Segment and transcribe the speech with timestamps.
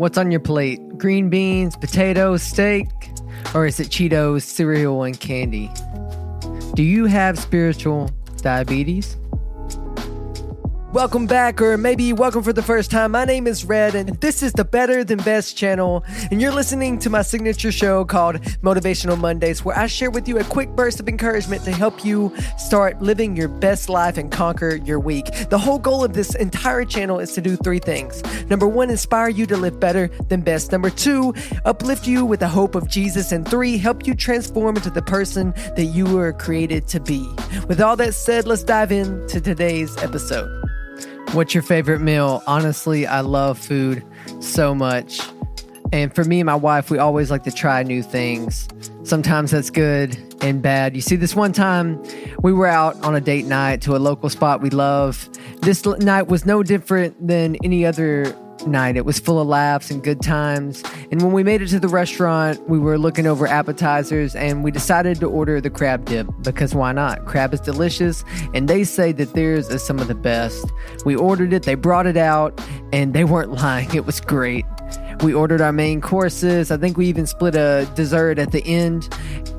[0.00, 0.80] What's on your plate?
[0.96, 2.88] Green beans, potatoes, steak?
[3.54, 5.70] Or is it Cheetos, cereal, and candy?
[6.72, 9.18] Do you have spiritual diabetes?
[10.92, 13.12] Welcome back, or maybe welcome for the first time.
[13.12, 16.02] My name is Red, and this is the Better Than Best channel.
[16.32, 20.40] And you're listening to my signature show called Motivational Mondays, where I share with you
[20.40, 24.80] a quick burst of encouragement to help you start living your best life and conquer
[24.84, 25.26] your week.
[25.48, 28.20] The whole goal of this entire channel is to do three things.
[28.50, 30.72] Number one, inspire you to live better than best.
[30.72, 31.32] Number two,
[31.66, 33.30] uplift you with the hope of Jesus.
[33.30, 37.24] And three, help you transform into the person that you were created to be.
[37.68, 40.59] With all that said, let's dive into today's episode.
[41.32, 42.42] What's your favorite meal?
[42.48, 44.04] Honestly, I love food
[44.40, 45.20] so much.
[45.92, 48.68] And for me and my wife, we always like to try new things.
[49.04, 50.96] Sometimes that's good and bad.
[50.96, 52.02] You see, this one time
[52.42, 55.28] we were out on a date night to a local spot we love.
[55.60, 58.96] This night was no different than any other night.
[58.96, 60.82] It was full of laughs and good times.
[61.10, 64.70] And when we made it to the restaurant, we were looking over appetizers and we
[64.70, 67.26] decided to order the crab dip because why not?
[67.26, 70.72] Crab is delicious and they say that theirs is some of the best.
[71.04, 72.60] We ordered it, they brought it out,
[72.92, 73.94] and they weren't lying.
[73.94, 74.64] It was great.
[75.22, 76.70] We ordered our main courses.
[76.70, 79.08] I think we even split a dessert at the end.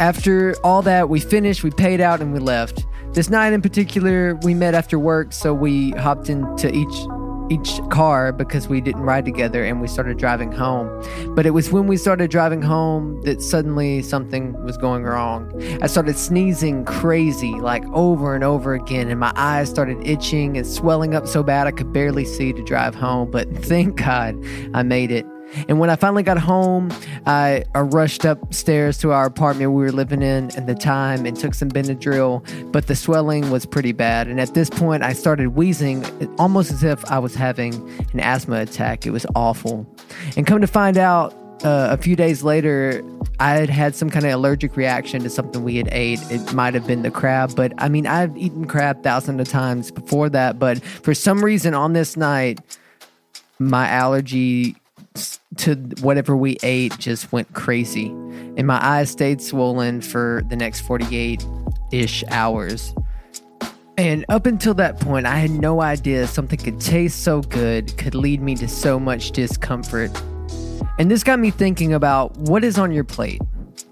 [0.00, 2.86] After all that, we finished, we paid out, and we left.
[3.12, 7.19] This night in particular, we met after work, so we hopped into each
[7.50, 10.88] each car because we didn't ride together and we started driving home.
[11.34, 15.52] But it was when we started driving home that suddenly something was going wrong.
[15.82, 20.66] I started sneezing crazy, like over and over again, and my eyes started itching and
[20.66, 23.30] swelling up so bad I could barely see to drive home.
[23.30, 24.42] But thank God
[24.72, 25.26] I made it.
[25.68, 26.92] And when I finally got home,
[27.26, 31.36] I, I, rushed upstairs to our apartment we were living in at the time and
[31.36, 34.28] took some Benadryl, but the swelling was pretty bad.
[34.28, 36.04] And at this point, I started wheezing
[36.38, 37.74] almost as if I was having
[38.12, 39.06] an asthma attack.
[39.06, 39.86] It was awful.
[40.36, 43.02] And come to find out, uh, a few days later,
[43.38, 46.20] I had had some kind of allergic reaction to something we had ate.
[46.30, 49.90] It might have been the crab, but I mean, I've eaten crab thousands of times
[49.90, 50.58] before that.
[50.58, 52.60] But for some reason, on this night,
[53.58, 54.76] my allergy
[55.56, 58.06] to whatever we ate just went crazy.
[58.56, 61.44] And my eyes stayed swollen for the next 48
[61.92, 62.94] ish hours.
[63.98, 68.14] And up until that point, I had no idea something could taste so good could
[68.14, 70.10] lead me to so much discomfort.
[70.98, 73.42] And this got me thinking about what is on your plate?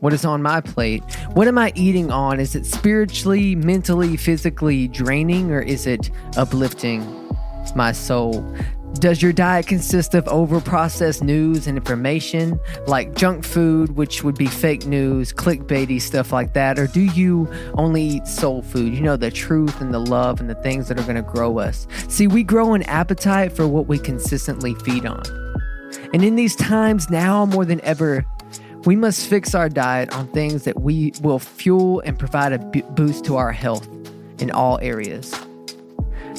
[0.00, 1.02] What is on my plate?
[1.32, 2.38] What am I eating on?
[2.38, 7.02] Is it spiritually, mentally, physically draining, or is it uplifting
[7.74, 8.44] my soul?
[8.98, 14.36] Does your diet consist of over processed news and information like junk food, which would
[14.36, 16.78] be fake news, clickbaity stuff like that?
[16.78, 18.94] Or do you only eat soul food?
[18.94, 21.58] You know, the truth and the love and the things that are going to grow
[21.58, 21.86] us.
[22.08, 25.22] See, we grow an appetite for what we consistently feed on.
[26.12, 28.24] And in these times, now more than ever,
[28.84, 33.24] we must fix our diet on things that we will fuel and provide a boost
[33.26, 33.88] to our health
[34.38, 35.34] in all areas.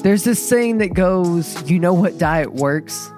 [0.03, 3.11] There's this saying that goes, you know what diet works?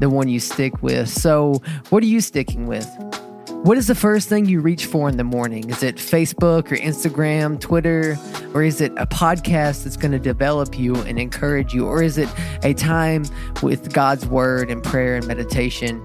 [0.00, 1.08] The one you stick with.
[1.08, 2.88] So, what are you sticking with?
[3.62, 5.70] What is the first thing you reach for in the morning?
[5.70, 8.18] Is it Facebook or Instagram, Twitter,
[8.54, 11.86] or is it a podcast that's going to develop you and encourage you?
[11.86, 12.28] Or is it
[12.64, 13.24] a time
[13.62, 15.98] with God's word and prayer and meditation?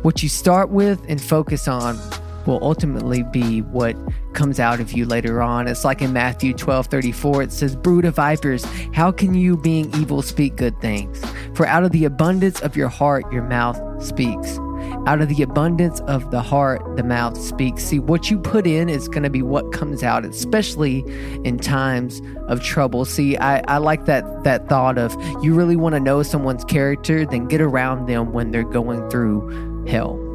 [0.00, 1.98] What you start with and focus on
[2.46, 3.94] will ultimately be what
[4.36, 5.66] comes out of you later on.
[5.66, 9.92] It's like in Matthew 12 34, it says, Brood of vipers, how can you, being
[9.96, 11.20] evil, speak good things?
[11.54, 14.58] For out of the abundance of your heart, your mouth speaks.
[15.06, 17.82] Out of the abundance of the heart, the mouth speaks.
[17.82, 21.00] See, what you put in is going to be what comes out, especially
[21.44, 23.04] in times of trouble.
[23.04, 27.24] See, I, I like that that thought of you really want to know someone's character,
[27.24, 30.25] then get around them when they're going through hell.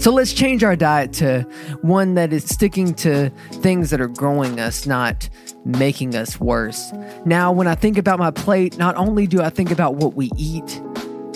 [0.00, 1.42] So let's change our diet to
[1.82, 5.28] one that is sticking to things that are growing us, not
[5.64, 6.92] making us worse.
[7.24, 10.30] Now, when I think about my plate, not only do I think about what we
[10.36, 10.80] eat,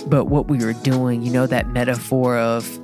[0.07, 1.23] but what we are doing.
[1.23, 2.79] You know, that metaphor of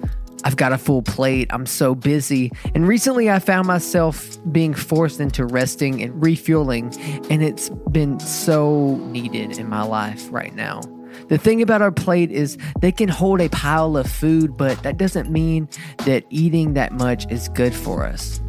[0.44, 2.52] I've got a full plate, I'm so busy.
[2.74, 6.94] And recently I found myself being forced into resting and refueling,
[7.30, 10.80] and it's been so needed in my life right now.
[11.28, 14.96] The thing about our plate is they can hold a pile of food, but that
[14.96, 15.68] doesn't mean
[16.04, 18.40] that eating that much is good for us.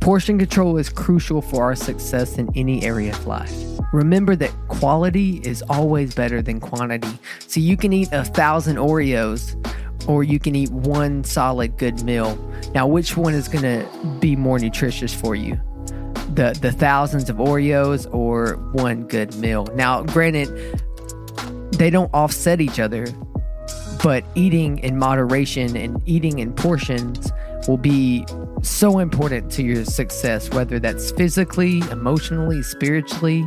[0.00, 3.52] Portion control is crucial for our success in any area of life.
[3.92, 7.18] Remember that quality is always better than quantity.
[7.46, 9.56] So you can eat a thousand Oreos
[10.08, 12.36] or you can eat one solid good meal.
[12.74, 15.60] Now, which one is going to be more nutritious for you?
[16.34, 19.66] The, the thousands of Oreos or one good meal?
[19.74, 20.48] Now, granted,
[21.78, 23.06] they don't offset each other,
[24.02, 27.30] but eating in moderation and eating in portions
[27.68, 28.26] will be
[28.62, 33.46] so important to your success, whether that's physically, emotionally, spiritually,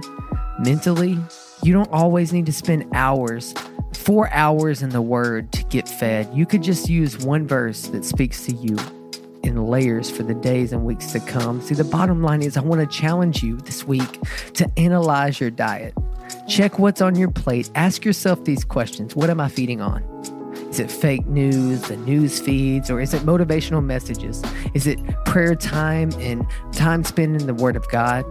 [0.59, 1.17] mentally.
[1.63, 3.53] You don't always need to spend hours,
[3.93, 6.29] four hours in the Word to get fed.
[6.33, 8.77] You could just use one verse that speaks to you
[9.43, 11.61] in layers for the days and weeks to come.
[11.61, 14.19] See, the bottom line is I want to challenge you this week
[14.53, 15.93] to analyze your diet.
[16.47, 17.69] Check what's on your plate.
[17.75, 20.03] Ask yourself these questions What am I feeding on?
[20.69, 24.41] Is it fake news, the news feeds, or is it motivational messages?
[24.73, 28.25] Is it prayer time and time spent in the Word of God?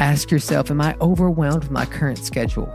[0.00, 2.72] Ask yourself Am I overwhelmed with my current schedule?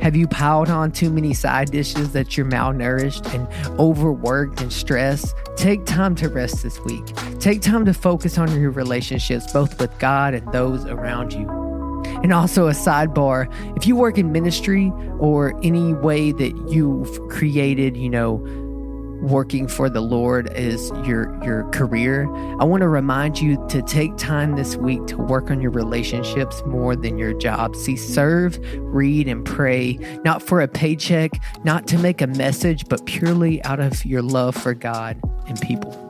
[0.00, 5.34] Have you piled on too many side dishes that you're malnourished and overworked and stressed?
[5.56, 7.04] Take time to rest this week.
[7.38, 11.59] Take time to focus on your relationships, both with God and those around you.
[12.22, 17.96] And also, a sidebar if you work in ministry or any way that you've created,
[17.96, 18.44] you know,
[19.22, 22.24] working for the Lord is your your career,
[22.60, 26.62] I want to remind you to take time this week to work on your relationships
[26.66, 27.76] more than your job.
[27.76, 31.32] See, serve, read, and pray, not for a paycheck,
[31.64, 36.09] not to make a message, but purely out of your love for God and people.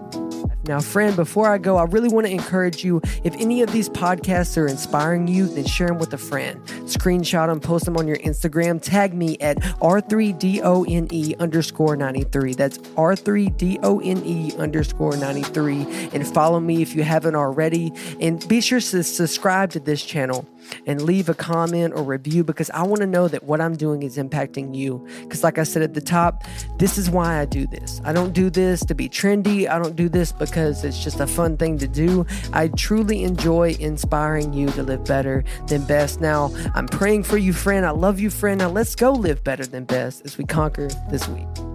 [0.65, 3.89] Now, friend, before I go, I really want to encourage you if any of these
[3.89, 6.63] podcasts are inspiring you, then share them with a friend.
[6.85, 12.55] Screenshot them, post them on your Instagram, tag me at R3DONE underscore 93.
[12.55, 16.11] That's R3DONE underscore 93.
[16.13, 17.93] And follow me if you haven't already.
[18.21, 20.47] And be sure to subscribe to this channel
[20.87, 24.03] and leave a comment or review because I want to know that what I'm doing
[24.03, 25.07] is impacting you.
[25.23, 26.45] Because, like I said at the top,
[26.79, 28.01] this is why I do this.
[28.05, 31.27] I don't do this to be trendy, I don't do this because it's just a
[31.27, 32.27] fun thing to do.
[32.53, 36.21] I truly enjoy inspiring you to live better than best.
[36.21, 37.87] Now, I'm praying for you, friend.
[37.87, 38.59] I love you, friend.
[38.59, 41.70] Now, let's go live better than best as we conquer this week.